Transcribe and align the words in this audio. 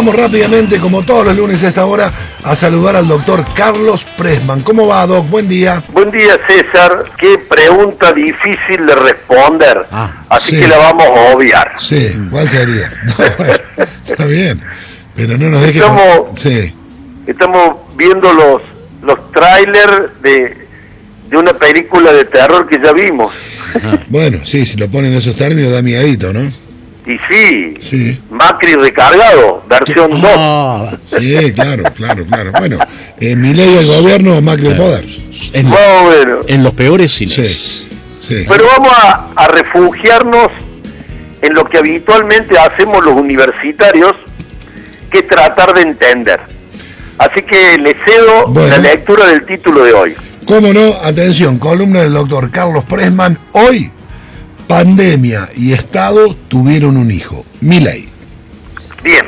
Vamos 0.00 0.16
rápidamente, 0.16 0.78
como 0.78 1.02
todos 1.02 1.26
los 1.26 1.36
lunes 1.36 1.62
a 1.62 1.68
esta 1.68 1.84
hora, 1.84 2.10
a 2.42 2.56
saludar 2.56 2.96
al 2.96 3.06
doctor 3.06 3.44
Carlos 3.54 4.06
Presman. 4.16 4.62
¿Cómo 4.62 4.86
va, 4.86 5.06
Doc? 5.06 5.28
Buen 5.28 5.46
día. 5.46 5.82
Buen 5.92 6.10
día, 6.10 6.38
César. 6.48 7.04
Qué 7.18 7.36
pregunta 7.36 8.10
difícil 8.10 8.86
de 8.86 8.94
responder. 8.94 9.86
Ah, 9.92 10.24
Así 10.30 10.52
sí. 10.52 10.60
que 10.62 10.68
la 10.68 10.78
vamos 10.78 11.04
a 11.06 11.34
obviar. 11.36 11.72
Sí, 11.76 12.16
¿cuál 12.30 12.48
sería? 12.48 12.90
No, 13.04 13.24
bueno, 13.36 13.54
está 14.08 14.24
bien, 14.24 14.62
pero 15.14 15.36
no 15.36 15.50
nos 15.50 15.60
deje... 15.60 15.80
Estamos- 15.80 16.28
Sí, 16.40 16.74
Estamos 17.26 17.76
viendo 17.94 18.32
los, 18.32 18.62
los 19.02 19.30
trailers 19.32 20.12
de, 20.22 20.66
de 21.28 21.36
una 21.36 21.52
película 21.52 22.10
de 22.14 22.24
terror 22.24 22.66
que 22.66 22.80
ya 22.82 22.92
vimos. 22.94 23.34
bueno, 24.08 24.38
sí, 24.44 24.64
si 24.64 24.78
lo 24.78 24.88
ponen 24.88 25.12
en 25.12 25.18
esos 25.18 25.36
términos 25.36 25.70
da 25.72 25.82
miedito, 25.82 26.32
¿no? 26.32 26.50
Y 27.06 27.16
sí, 27.32 27.76
Sí. 27.80 28.20
Macri 28.30 28.74
recargado, 28.74 29.62
versión 29.68 30.10
2. 30.10 30.20
Ah, 30.36 30.90
Sí, 31.18 31.52
claro, 31.54 31.84
claro, 31.96 32.24
claro. 32.26 32.52
Bueno, 32.58 32.78
eh, 33.18 33.34
mi 33.36 33.54
ley 33.54 33.74
del 33.74 33.86
gobierno, 33.86 34.40
Macri 34.42 34.68
el 34.68 34.76
poder. 34.76 35.04
en, 35.54 35.72
en 36.46 36.62
los 36.62 36.74
peores 36.74 37.10
Sí, 37.12 37.26
cines. 37.26 37.86
sí. 38.20 38.44
Pero 38.46 38.66
vamos 38.66 38.92
a, 38.92 39.28
a 39.34 39.48
refugiarnos 39.48 40.48
en 41.42 41.54
lo 41.54 41.64
que 41.64 41.78
habitualmente 41.78 42.58
hacemos 42.58 43.02
los 43.04 43.14
universitarios, 43.14 44.12
que 45.10 45.20
es 45.20 45.26
tratar 45.26 45.72
de 45.74 45.82
entender. 45.82 46.38
Así 47.18 47.42
que 47.42 47.78
le 47.78 47.96
cedo 48.06 48.46
Bueno. 48.48 48.68
la 48.76 48.78
lectura 48.78 49.26
del 49.26 49.44
título 49.46 49.84
de 49.84 49.92
hoy. 49.94 50.14
¿Cómo 50.44 50.72
no? 50.72 50.94
Atención, 51.02 51.58
columna 51.58 52.02
del 52.02 52.12
doctor 52.12 52.50
Carlos 52.50 52.84
Presman. 52.84 53.38
Hoy, 53.52 53.90
pandemia 54.70 55.48
y 55.56 55.72
Estado 55.72 56.32
tuvieron 56.46 56.96
un 56.96 57.10
hijo, 57.10 57.44
Milei. 57.60 58.08
Bien. 59.02 59.26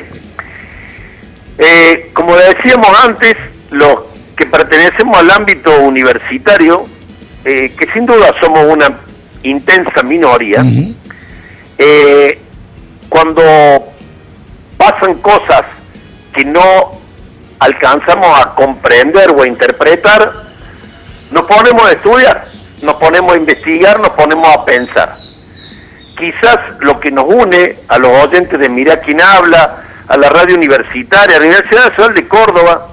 Eh, 1.57 2.11
como 2.13 2.33
decíamos 2.33 2.87
antes, 3.03 3.35
los 3.69 4.03
que 4.37 4.45
pertenecemos 4.45 5.17
al 5.17 5.29
ámbito 5.31 5.81
universitario, 5.81 6.85
eh, 7.43 7.73
que 7.77 7.91
sin 7.91 8.05
duda 8.05 8.33
somos 8.39 8.65
una 8.71 8.97
intensa 9.43 10.01
minoría, 10.01 10.63
eh, 11.77 12.39
cuando 13.09 13.43
pasan 14.77 15.15
cosas 15.15 15.63
que 16.33 16.45
no 16.45 17.01
alcanzamos 17.59 18.39
a 18.39 18.55
comprender 18.55 19.29
o 19.31 19.43
a 19.43 19.47
interpretar, 19.47 20.31
nos 21.31 21.43
ponemos 21.43 21.83
a 21.83 21.91
estudiar, 21.91 22.45
nos 22.81 22.95
ponemos 22.95 23.33
a 23.33 23.37
investigar, 23.37 23.99
nos 23.99 24.11
ponemos 24.11 24.47
a 24.47 24.63
pensar. 24.63 25.22
Quizás 26.17 26.57
lo 26.79 26.99
que 26.99 27.11
nos 27.11 27.25
une 27.25 27.79
a 27.87 27.97
los 27.97 28.11
oyentes 28.25 28.59
de 28.59 28.69
Mira 28.69 28.97
quién 29.01 29.21
habla, 29.21 29.83
a 30.07 30.17
la 30.17 30.29
radio 30.29 30.55
universitaria, 30.55 31.37
a 31.37 31.39
la 31.39 31.45
Universidad 31.45 31.89
Nacional 31.89 32.13
de 32.13 32.27
Córdoba, 32.27 32.87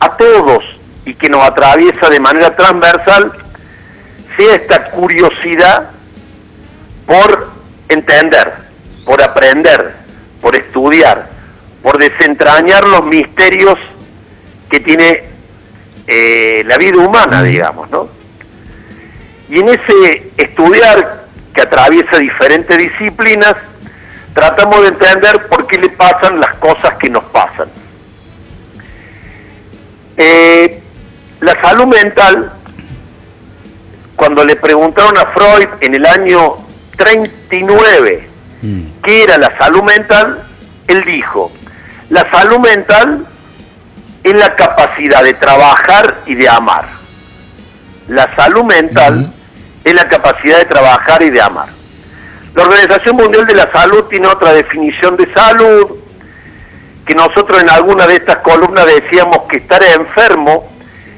a 0.00 0.16
todos 0.16 0.64
y 1.04 1.14
que 1.14 1.28
nos 1.28 1.42
atraviesa 1.42 2.08
de 2.08 2.20
manera 2.20 2.54
transversal, 2.54 3.32
sea 4.36 4.54
esta 4.54 4.90
curiosidad 4.90 5.90
por 7.06 7.50
entender, 7.88 8.52
por 9.04 9.22
aprender, 9.22 9.94
por 10.40 10.56
estudiar, 10.56 11.28
por 11.82 11.98
desentrañar 11.98 12.86
los 12.86 13.04
misterios 13.04 13.78
que 14.70 14.80
tiene 14.80 15.24
eh, 16.06 16.62
la 16.64 16.78
vida 16.78 16.98
humana, 16.98 17.42
digamos, 17.42 17.90
¿no? 17.90 18.08
Y 19.48 19.60
en 19.60 19.68
ese 19.68 20.30
estudiar 20.38 21.21
que 21.54 21.62
atraviesa 21.62 22.18
diferentes 22.18 22.76
disciplinas, 22.76 23.54
tratamos 24.34 24.82
de 24.82 24.88
entender 24.88 25.46
por 25.48 25.66
qué 25.66 25.78
le 25.78 25.90
pasan 25.90 26.40
las 26.40 26.54
cosas 26.56 26.96
que 26.98 27.10
nos 27.10 27.24
pasan. 27.24 27.68
Eh, 30.16 30.82
la 31.40 31.60
salud 31.60 31.86
mental, 31.86 32.52
cuando 34.16 34.44
le 34.44 34.56
preguntaron 34.56 35.16
a 35.18 35.26
Freud 35.26 35.68
en 35.80 35.94
el 35.94 36.06
año 36.06 36.56
39 36.96 38.28
qué 39.02 39.24
era 39.24 39.38
la 39.38 39.56
salud 39.58 39.82
mental, 39.82 40.44
él 40.86 41.04
dijo, 41.04 41.50
la 42.10 42.30
salud 42.30 42.58
mental 42.58 43.26
es 44.22 44.34
la 44.34 44.54
capacidad 44.54 45.24
de 45.24 45.34
trabajar 45.34 46.18
y 46.26 46.34
de 46.34 46.48
amar. 46.48 46.84
La 48.08 48.34
salud 48.36 48.64
mental 48.64 49.32
es 49.84 49.94
la 49.94 50.08
capacidad 50.08 50.58
de 50.58 50.64
trabajar 50.64 51.22
y 51.22 51.30
de 51.30 51.40
amar. 51.40 51.68
La 52.54 52.64
Organización 52.64 53.16
Mundial 53.16 53.46
de 53.46 53.54
la 53.54 53.70
Salud 53.72 54.04
tiene 54.04 54.26
otra 54.26 54.52
definición 54.52 55.16
de 55.16 55.32
salud, 55.32 55.96
que 57.06 57.14
nosotros 57.14 57.60
en 57.62 57.70
alguna 57.70 58.06
de 58.06 58.16
estas 58.16 58.36
columnas 58.38 58.86
decíamos 58.86 59.38
que 59.48 59.56
estar 59.56 59.82
enfermo 59.82 60.70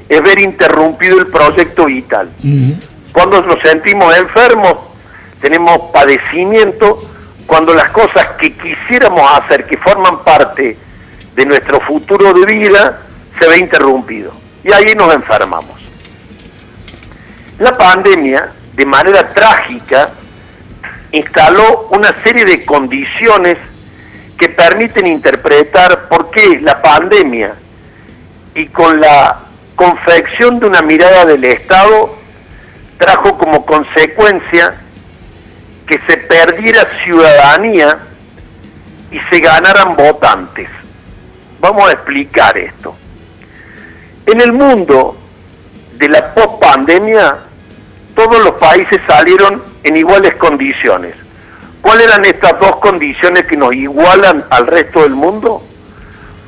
es 0.09 0.21
ver 0.21 0.39
interrumpido 0.39 1.19
el 1.19 1.27
proyecto 1.27 1.85
vital. 1.85 2.29
Cuando 3.11 3.41
nos 3.41 3.59
sentimos 3.61 4.15
enfermos, 4.17 4.77
tenemos 5.41 5.91
padecimiento, 5.91 6.99
cuando 7.45 7.73
las 7.73 7.89
cosas 7.89 8.25
que 8.39 8.53
quisiéramos 8.53 9.29
hacer, 9.31 9.65
que 9.65 9.77
forman 9.77 10.23
parte 10.23 10.77
de 11.35 11.45
nuestro 11.45 11.79
futuro 11.81 12.33
de 12.33 12.45
vida, 12.45 13.01
se 13.39 13.47
ve 13.47 13.57
interrumpido. 13.57 14.31
Y 14.63 14.71
ahí 14.71 14.95
nos 14.95 15.13
enfermamos. 15.13 15.74
La 17.59 17.77
pandemia, 17.77 18.51
de 18.73 18.85
manera 18.85 19.29
trágica, 19.29 20.09
instaló 21.11 21.87
una 21.91 22.13
serie 22.23 22.43
de 22.43 22.65
condiciones 22.65 23.57
que 24.37 24.49
permiten 24.49 25.07
interpretar 25.07 26.09
por 26.09 26.29
qué 26.31 26.59
la 26.59 26.81
pandemia 26.81 27.53
y 28.53 28.65
con 28.67 28.99
la 28.99 29.39
confección 29.75 30.59
de 30.59 30.67
una 30.67 30.81
mirada 30.81 31.25
del 31.25 31.45
Estado 31.45 32.17
trajo 32.97 33.37
como 33.37 33.65
consecuencia 33.65 34.75
que 35.87 35.99
se 36.07 36.17
perdiera 36.17 36.87
ciudadanía 37.03 37.99
y 39.11 39.19
se 39.29 39.39
ganaran 39.39 39.95
votantes. 39.95 40.67
Vamos 41.61 41.87
a 41.87 41.93
explicar 41.93 42.57
esto. 42.57 42.95
En 44.25 44.41
el 44.41 44.51
mundo 44.51 45.17
de 45.93 46.09
la 46.09 46.33
pospandemia, 46.33 47.37
todos 48.15 48.39
los 48.39 48.53
países 48.53 48.99
salieron 49.07 49.61
en 49.83 49.97
iguales 49.97 50.35
condiciones. 50.35 51.15
¿Cuáles 51.81 52.07
eran 52.07 52.25
estas 52.25 52.59
dos 52.59 52.77
condiciones 52.77 53.45
que 53.45 53.55
nos 53.55 53.73
igualan 53.73 54.43
al 54.49 54.65
resto 54.65 55.03
del 55.03 55.11
mundo? 55.11 55.61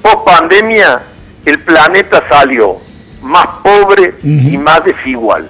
Pospandemia, 0.01 1.01
el 1.45 1.59
planeta 1.59 2.23
salió 2.27 2.77
más 3.21 3.45
pobre 3.63 4.15
y 4.23 4.57
más 4.57 4.83
desigual. 4.83 5.47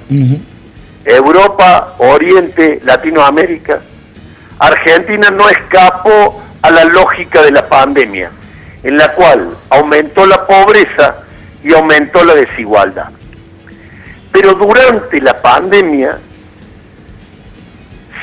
Europa, 1.06 1.96
Oriente, 2.00 2.82
Latinoamérica. 2.84 3.80
Argentina 4.60 5.30
no 5.30 5.48
escapó 5.48 6.42
a 6.62 6.72
la 6.72 6.84
lógica 6.84 7.44
de 7.44 7.52
la 7.52 7.70
pandemia, 7.70 8.32
en 8.84 8.98
la 8.98 9.14
cual 9.14 9.56
aumentó 9.70 10.26
la 10.26 10.46
pobreza 10.46 11.18
y 11.64 11.74
aumentó 11.74 12.26
la 12.26 12.36
desigualdad. 12.36 13.10
Pero 14.40 14.54
durante 14.54 15.20
la 15.20 15.42
pandemia 15.42 16.20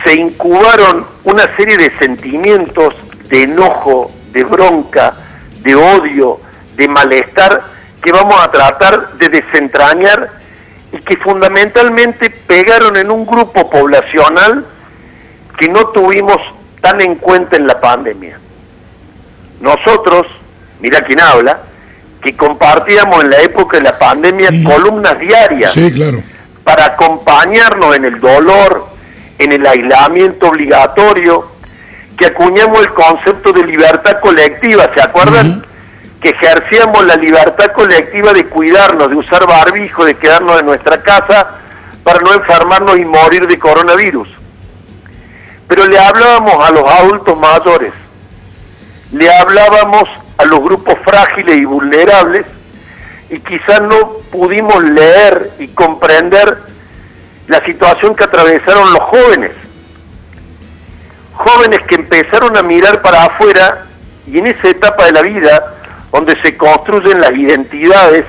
se 0.04 0.14
incubaron 0.14 1.04
una 1.24 1.56
serie 1.56 1.76
de 1.76 1.90
sentimientos 1.98 2.94
de 3.28 3.42
enojo, 3.42 4.12
de 4.30 4.44
bronca, 4.44 5.16
de 5.62 5.74
odio, 5.74 6.38
de 6.76 6.86
malestar 6.86 7.64
que 8.00 8.12
vamos 8.12 8.36
a 8.40 8.48
tratar 8.48 9.14
de 9.14 9.28
desentrañar 9.28 10.30
y 10.92 10.98
que 10.98 11.16
fundamentalmente 11.16 12.30
pegaron 12.30 12.96
en 12.96 13.10
un 13.10 13.26
grupo 13.26 13.68
poblacional 13.68 14.64
que 15.58 15.68
no 15.68 15.86
tuvimos 15.88 16.36
tan 16.80 17.00
en 17.00 17.16
cuenta 17.16 17.56
en 17.56 17.66
la 17.66 17.80
pandemia. 17.80 18.38
Nosotros, 19.60 20.28
mira 20.78 21.00
quién 21.00 21.20
habla, 21.20 21.58
que 22.24 22.34
compartíamos 22.36 23.22
en 23.22 23.30
la 23.30 23.40
época 23.42 23.76
de 23.76 23.82
la 23.84 23.98
pandemia 23.98 24.48
columnas 24.64 25.18
diarias 25.18 25.72
Sí, 25.72 25.92
claro. 25.92 26.22
para 26.64 26.86
acompañarnos 26.86 27.94
en 27.94 28.06
el 28.06 28.18
dolor, 28.18 28.88
en 29.38 29.52
el 29.52 29.64
aislamiento 29.66 30.48
obligatorio, 30.48 31.46
que 32.16 32.26
acuñamos 32.26 32.80
el 32.80 32.94
concepto 32.94 33.52
de 33.52 33.66
libertad 33.66 34.20
colectiva, 34.20 34.88
¿se 34.94 35.02
acuerdan? 35.02 35.64
Que 36.22 36.30
ejercíamos 36.30 37.04
la 37.04 37.16
libertad 37.16 37.66
colectiva 37.74 38.32
de 38.32 38.46
cuidarnos, 38.46 39.10
de 39.10 39.16
usar 39.16 39.46
barbijo, 39.46 40.06
de 40.06 40.14
quedarnos 40.14 40.60
en 40.60 40.66
nuestra 40.66 41.02
casa 41.02 41.58
para 42.02 42.20
no 42.20 42.32
enfermarnos 42.32 42.96
y 42.98 43.04
morir 43.04 43.46
de 43.46 43.58
coronavirus. 43.58 44.28
Pero 45.68 45.86
le 45.86 45.98
hablábamos 45.98 46.66
a 46.66 46.70
los 46.72 46.84
adultos 46.90 47.38
mayores, 47.38 47.92
le 49.12 49.30
hablábamos 49.30 50.04
a 50.38 50.44
los 50.44 50.60
grupos 50.60 50.94
frágiles 51.04 51.56
y 51.56 51.64
vulnerables 51.64 52.46
y 53.30 53.40
quizás 53.40 53.80
no 53.82 54.08
pudimos 54.30 54.82
leer 54.82 55.50
y 55.58 55.68
comprender 55.68 56.58
la 57.46 57.64
situación 57.64 58.14
que 58.14 58.24
atravesaron 58.24 58.92
los 58.92 59.02
jóvenes. 59.02 59.52
Jóvenes 61.34 61.80
que 61.88 61.96
empezaron 61.96 62.56
a 62.56 62.62
mirar 62.62 63.02
para 63.02 63.24
afuera 63.24 63.86
y 64.26 64.38
en 64.38 64.46
esa 64.46 64.68
etapa 64.68 65.06
de 65.06 65.12
la 65.12 65.22
vida 65.22 65.74
donde 66.12 66.40
se 66.42 66.56
construyen 66.56 67.20
las 67.20 67.32
identidades 67.32 68.24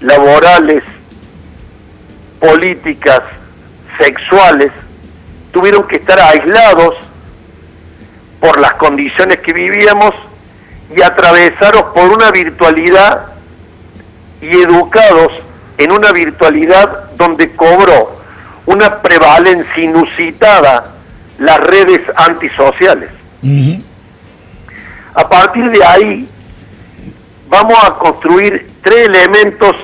laborales, 0.00 0.82
políticas, 2.40 3.20
sexuales, 4.00 4.72
tuvieron 5.52 5.86
que 5.86 5.96
estar 5.96 6.18
aislados 6.18 6.94
por 8.40 8.58
las 8.60 8.72
condiciones 8.74 9.38
que 9.38 9.52
vivíamos 9.52 10.14
y 10.94 11.02
atravesados 11.02 11.82
por 11.94 12.04
una 12.10 12.30
virtualidad 12.30 13.26
y 14.40 14.62
educados 14.62 15.32
en 15.76 15.92
una 15.92 16.12
virtualidad 16.12 17.10
donde 17.16 17.54
cobró 17.54 18.18
una 18.66 19.00
prevalencia 19.00 19.82
inusitada 19.82 20.94
las 21.38 21.58
redes 21.60 22.00
antisociales. 22.16 23.10
A 25.14 25.28
partir 25.28 25.70
de 25.70 25.84
ahí 25.84 26.28
vamos 27.48 27.78
a 27.82 27.94
construir 27.94 28.70
tres 28.82 29.08
elementos 29.08 29.74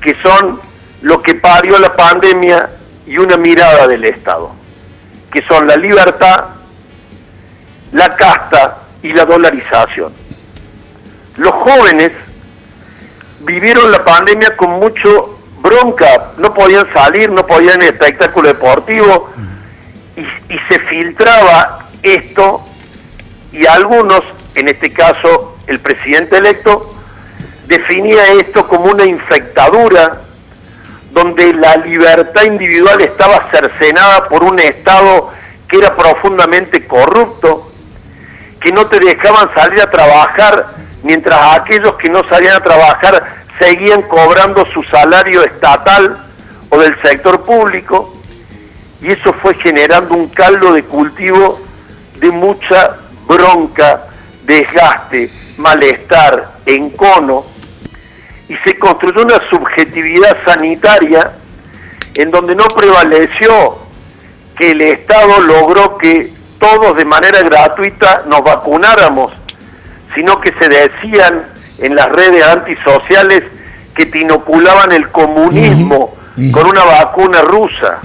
que 0.00 0.14
son 0.22 0.60
lo 1.02 1.20
que 1.20 1.34
parió 1.34 1.78
la 1.78 1.94
pandemia 1.94 2.70
y 3.06 3.18
una 3.18 3.36
mirada 3.36 3.86
del 3.86 4.04
Estado, 4.04 4.50
que 5.32 5.42
son 5.42 5.66
la 5.66 5.76
libertad, 5.76 6.46
la 7.92 8.14
casta 8.16 8.78
y 9.02 9.12
la 9.12 9.24
dolarización. 9.24 10.12
Los 11.36 11.52
jóvenes 11.52 12.12
vivieron 13.40 13.90
la 13.90 14.04
pandemia 14.04 14.56
con 14.56 14.70
mucho 14.70 15.38
bronca, 15.60 16.32
no 16.38 16.54
podían 16.54 16.90
salir, 16.92 17.30
no 17.30 17.46
podían 17.46 17.82
ir 17.82 17.88
espectáculo 17.88 18.48
deportivo. 18.48 19.30
Y, 20.16 20.20
y 20.20 20.58
se 20.68 20.80
filtraba 20.80 21.88
esto 22.02 22.64
y 23.52 23.66
algunos, 23.66 24.22
en 24.54 24.68
este 24.68 24.92
caso 24.92 25.56
el 25.66 25.80
presidente 25.80 26.38
electo, 26.38 26.94
definía 27.66 28.26
esto 28.32 28.66
como 28.66 28.84
una 28.84 29.04
infectadura 29.04 30.20
donde 31.10 31.54
la 31.54 31.76
libertad 31.76 32.42
individual 32.42 33.00
estaba 33.00 33.48
cercenada 33.50 34.28
por 34.28 34.44
un 34.44 34.58
Estado 34.58 35.30
que 35.68 35.78
era 35.78 35.96
profundamente 35.96 36.86
corrupto, 36.86 37.72
que 38.60 38.70
no 38.70 38.86
te 38.86 39.00
dejaban 39.00 39.48
salir 39.54 39.80
a 39.80 39.90
trabajar, 39.90 40.66
mientras 41.06 41.58
aquellos 41.58 41.94
que 41.96 42.10
no 42.10 42.24
salían 42.28 42.56
a 42.56 42.60
trabajar 42.60 43.46
seguían 43.60 44.02
cobrando 44.02 44.66
su 44.66 44.82
salario 44.82 45.44
estatal 45.44 46.18
o 46.68 46.78
del 46.78 47.00
sector 47.00 47.42
público, 47.42 48.12
y 49.00 49.12
eso 49.12 49.32
fue 49.34 49.54
generando 49.54 50.14
un 50.14 50.28
caldo 50.28 50.72
de 50.72 50.82
cultivo 50.82 51.60
de 52.16 52.30
mucha 52.30 52.96
bronca, 53.26 54.06
desgaste, 54.42 55.30
malestar, 55.58 56.56
encono, 56.66 57.44
y 58.48 58.56
se 58.58 58.78
construyó 58.78 59.22
una 59.22 59.40
subjetividad 59.48 60.36
sanitaria 60.44 61.32
en 62.14 62.30
donde 62.30 62.54
no 62.54 62.64
prevaleció 62.64 63.78
que 64.56 64.72
el 64.72 64.80
Estado 64.80 65.40
logró 65.40 65.98
que 65.98 66.32
todos 66.58 66.96
de 66.96 67.04
manera 67.04 67.42
gratuita 67.42 68.24
nos 68.26 68.42
vacunáramos, 68.42 69.32
sino 70.14 70.40
que 70.40 70.52
se 70.52 70.68
decían 70.68 71.44
en 71.78 71.94
las 71.94 72.08
redes 72.08 72.42
antisociales 72.42 73.42
que 73.94 74.06
te 74.06 74.20
inoculaban 74.20 74.92
el 74.92 75.08
comunismo 75.08 76.14
con 76.52 76.66
una 76.66 76.84
vacuna 76.84 77.42
rusa. 77.42 77.98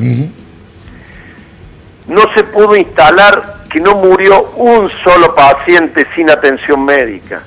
No 2.08 2.22
se 2.34 2.44
pudo 2.46 2.76
instalar 2.76 3.58
que 3.70 3.80
no 3.80 3.96
murió 3.96 4.52
un 4.56 4.90
solo 5.04 5.34
paciente 5.36 6.06
sin 6.16 6.30
atención 6.30 6.84
médica. 6.84 7.44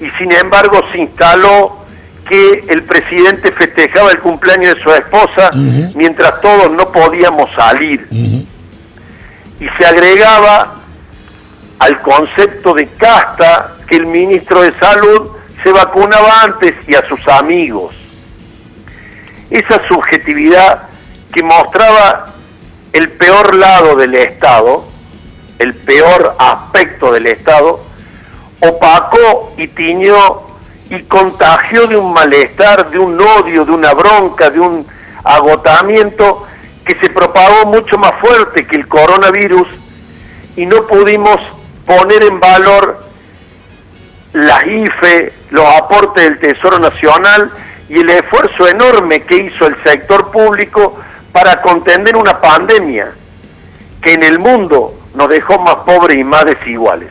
Y 0.00 0.10
sin 0.18 0.32
embargo 0.32 0.80
se 0.92 0.98
instaló 0.98 1.78
que 2.28 2.64
el 2.68 2.84
presidente 2.84 3.50
festejaba 3.52 4.10
el 4.12 4.18
cumpleaños 4.20 4.76
de 4.76 4.82
su 4.82 4.92
esposa 4.92 5.50
mientras 5.94 6.40
todos 6.40 6.70
no 6.70 6.90
podíamos 6.92 7.50
salir. 7.54 8.06
Y 8.10 9.68
se 9.78 9.86
agregaba 9.86 10.79
al 11.80 12.00
concepto 12.02 12.74
de 12.74 12.86
casta 12.88 13.76
que 13.88 13.96
el 13.96 14.06
ministro 14.06 14.62
de 14.62 14.78
Salud 14.78 15.30
se 15.64 15.72
vacunaba 15.72 16.42
antes 16.42 16.74
y 16.86 16.94
a 16.94 17.06
sus 17.08 17.26
amigos. 17.26 17.96
Esa 19.50 19.86
subjetividad 19.88 20.82
que 21.32 21.42
mostraba 21.42 22.34
el 22.92 23.10
peor 23.12 23.54
lado 23.54 23.96
del 23.96 24.14
Estado, 24.14 24.84
el 25.58 25.74
peor 25.74 26.36
aspecto 26.38 27.12
del 27.12 27.26
Estado, 27.26 27.80
opacó 28.60 29.54
y 29.56 29.66
tiñó 29.68 30.42
y 30.90 31.02
contagió 31.04 31.86
de 31.86 31.96
un 31.96 32.12
malestar, 32.12 32.90
de 32.90 32.98
un 32.98 33.18
odio, 33.18 33.64
de 33.64 33.72
una 33.72 33.94
bronca, 33.94 34.50
de 34.50 34.60
un 34.60 34.86
agotamiento 35.24 36.46
que 36.84 36.94
se 36.96 37.08
propagó 37.08 37.66
mucho 37.66 37.96
más 37.96 38.12
fuerte 38.20 38.66
que 38.66 38.76
el 38.76 38.86
coronavirus 38.86 39.68
y 40.56 40.66
no 40.66 40.84
pudimos 40.86 41.38
poner 41.90 42.22
en 42.22 42.38
valor 42.38 43.02
las 44.32 44.64
IFE, 44.64 45.32
los 45.50 45.66
aportes 45.66 46.22
del 46.22 46.38
Tesoro 46.38 46.78
Nacional 46.78 47.50
y 47.88 47.98
el 47.98 48.10
esfuerzo 48.10 48.68
enorme 48.68 49.22
que 49.22 49.36
hizo 49.36 49.66
el 49.66 49.76
sector 49.82 50.30
público 50.30 50.96
para 51.32 51.60
contender 51.60 52.14
una 52.14 52.40
pandemia 52.40 53.10
que 54.00 54.12
en 54.12 54.22
el 54.22 54.38
mundo 54.38 54.94
nos 55.14 55.28
dejó 55.28 55.58
más 55.58 55.74
pobres 55.86 56.16
y 56.16 56.22
más 56.22 56.44
desiguales. 56.44 57.08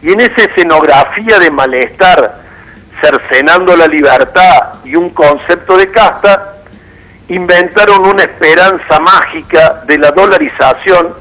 Y 0.00 0.12
en 0.12 0.20
esa 0.20 0.42
escenografía 0.42 1.38
de 1.38 1.50
malestar, 1.50 2.40
cercenando 3.02 3.76
la 3.76 3.86
libertad 3.86 4.76
y 4.82 4.96
un 4.96 5.10
concepto 5.10 5.76
de 5.76 5.90
casta, 5.90 6.54
inventaron 7.28 8.06
una 8.06 8.22
esperanza 8.22 8.98
mágica 8.98 9.82
de 9.86 9.98
la 9.98 10.10
dolarización 10.12 11.14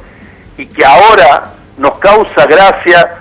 y 0.58 0.66
que 0.68 0.86
ahora 0.86 1.56
nos 1.78 1.98
causa 2.00 2.46
gracia 2.46 3.18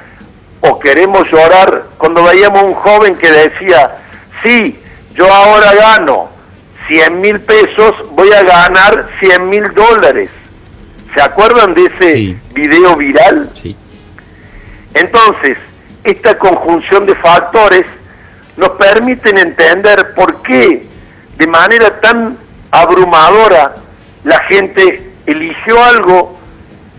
o 0.61 0.79
queremos 0.79 1.31
llorar 1.31 1.85
cuando 1.99 2.25
veíamos 2.25 2.63
un 2.63 2.75
joven 2.75 3.17
que 3.17 3.31
decía, 3.31 3.99
sí, 4.43 4.79
yo 5.15 5.33
ahora 5.33 5.75
gano 5.75 6.29
100 6.89 7.21
mil 7.21 7.41
pesos, 7.41 7.95
voy 8.13 8.33
a 8.33 8.43
ganar 8.43 9.09
100 9.21 9.49
mil 9.49 9.75
dólares. 9.75 10.31
¿Se 11.15 11.23
acuerdan 11.23 11.75
de 11.75 11.85
ese 11.85 12.37
video 12.53 12.97
viral? 12.97 13.51
Sí. 13.55 13.77
Entonces, 14.95 15.57
esta 16.03 16.39
conjunción 16.39 17.07
de 17.07 17.15
factores 17.17 17.85
nos 18.57 18.71
permiten 18.71 19.39
entender 19.39 20.15
por 20.15 20.43
qué 20.43 20.87
de 21.37 21.47
manera 21.47 22.01
tan 22.01 22.37
abrumadora 22.71 23.75
la 24.25 24.41
gente 24.41 25.13
eligió 25.27 25.83
algo 25.83 26.34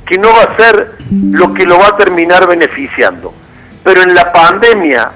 que 0.06 0.18
no 0.18 0.30
va 0.30 0.44
a 0.44 0.58
ser 0.58 0.96
lo 1.10 1.54
que 1.54 1.66
lo 1.66 1.80
va 1.80 1.88
a 1.88 1.98
terminar 1.98 2.48
beneficiando. 2.48 3.34
Pero 3.84 4.04
en 4.04 4.14
la 4.14 4.32
pandemia 4.32 5.12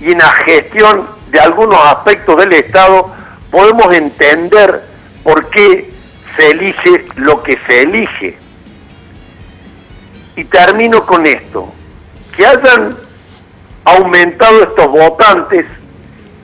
y 0.00 0.12
en 0.12 0.18
la 0.18 0.30
gestión 0.30 1.06
de 1.30 1.40
algunos 1.40 1.78
aspectos 1.84 2.36
del 2.36 2.52
Estado 2.52 3.12
podemos 3.50 3.92
entender 3.94 4.82
por 5.22 5.48
qué 5.50 5.90
se 6.36 6.50
elige 6.50 7.06
lo 7.16 7.42
que 7.42 7.58
se 7.66 7.82
elige. 7.82 8.38
Y 10.36 10.44
termino 10.44 11.04
con 11.04 11.26
esto 11.26 11.72
que 12.36 12.46
hayan 12.46 12.96
aumentado 13.84 14.62
estos 14.62 14.88
votantes 14.88 15.64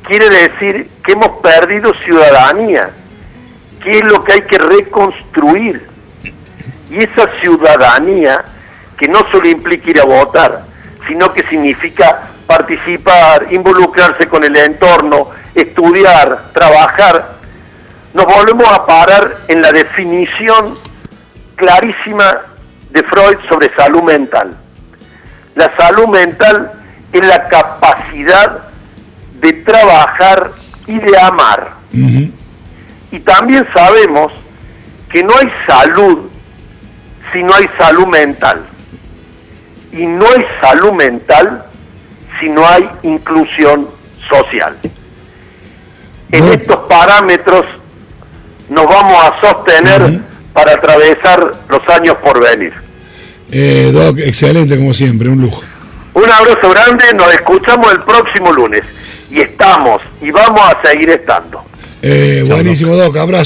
quiere 0.07 0.31
decir 0.31 0.89
que 1.05 1.13
hemos 1.13 1.41
perdido 1.43 1.93
ciudadanía, 2.05 2.91
que 3.83 3.99
es 3.99 4.05
lo 4.05 4.25
que 4.25 4.33
hay 4.33 4.43
que 4.43 4.59
reconstruir. 4.59 5.92
Y 6.93 6.99
esa 6.99 7.27
ciudadanía, 7.41 8.45
que 8.99 9.09
no 9.09 9.21
solo 9.31 9.49
implica 9.49 9.91
ir 9.91 10.01
a 10.01 10.05
votar, 10.05 10.65
sino 11.09 11.33
que 11.33 11.43
significa 11.45 12.29
participar, 12.47 13.47
involucrarse 13.51 14.29
con 14.29 14.45
el 14.45 14.55
entorno, 14.55 15.31
estudiar, 15.55 16.51
trabajar, 16.53 17.37
nos 18.13 18.27
volvemos 18.27 18.69
a 18.69 18.85
parar 18.85 19.39
en 19.49 19.63
la 19.63 19.73
definición 19.73 20.77
clarísima 21.57 22.43
de 22.91 23.03
Freud 23.05 23.39
sobre 23.49 23.75
salud 23.75 24.03
mental. 24.03 24.55
La 25.55 25.75
salud 25.79 26.09
mental 26.09 26.73
es 27.11 27.25
la 27.25 27.49
capacidad 27.49 28.65
de 29.41 29.53
trabajar 29.55 30.53
y 30.87 30.99
de 30.99 31.19
amar. 31.19 31.73
Y 33.11 33.19
también 33.21 33.67
sabemos 33.73 34.31
que 35.09 35.25
no 35.25 35.33
hay 35.41 35.51
salud 35.67 36.32
si 37.33 37.43
no 37.43 37.55
hay 37.55 37.67
salud 37.79 38.07
mental. 38.07 38.63
Y 39.93 40.07
no 40.07 40.25
hay 40.27 40.45
salud 40.61 40.93
mental 40.93 41.65
si 42.41 42.49
no 42.49 42.67
hay 42.67 42.89
inclusión 43.03 43.89
social. 44.29 44.77
En 46.31 46.45
estos 46.45 46.77
parámetros 46.89 47.67
nos 48.71 48.87
vamos 48.87 49.19
a 49.23 49.41
sostener 49.41 50.21
para 50.53 50.73
atravesar 50.73 51.53
los 51.69 51.89
años 51.89 52.17
por 52.23 52.43
venir. 52.43 52.73
Eh, 53.51 53.91
Doc, 53.93 54.19
excelente 54.19 54.77
como 54.77 54.95
siempre, 54.95 55.29
un 55.29 55.43
lujo. 55.43 55.63
Un 56.15 56.23
Un 56.25 56.31
abrazo 56.31 56.71
grande, 56.71 57.05
nos 57.15 57.33
escuchamos 57.35 57.93
el 57.93 58.03
próximo 58.03 58.53
lunes. 58.53 58.83
Y 59.31 59.41
estamos, 59.41 60.01
y 60.21 60.31
vamos 60.31 60.61
a 60.61 60.87
seguir 60.87 61.11
estando. 61.11 61.63
Eh, 62.03 62.45
buenísimo, 62.49 62.97
Doc, 62.97 63.17
abrazo. 63.17 63.41